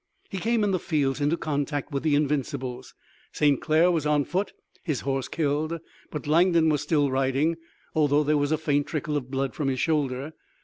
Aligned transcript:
He 0.31 0.39
came 0.39 0.63
in 0.63 0.71
the 0.71 0.79
fields 0.79 1.21
into 1.21 1.37
contact 1.37 1.91
with 1.91 2.01
the 2.01 2.15
Invincibles. 2.15 2.95
St. 3.33 3.61
Clair 3.61 3.91
was 3.91 4.03
on 4.03 4.23
foot, 4.25 4.51
his 4.81 5.01
horse 5.01 5.27
killed, 5.27 5.77
but 6.09 6.25
Langdon 6.25 6.69
was 6.69 6.81
still 6.81 7.11
riding, 7.11 7.55
although 7.93 8.23
there 8.23 8.35
was 8.39 8.51
a 8.51 8.57
faint 8.57 8.87
trickle 8.87 9.15
of 9.15 9.29
blood 9.29 9.53
from 9.53 9.67
his 9.67 9.79
shoulder. 9.79 10.33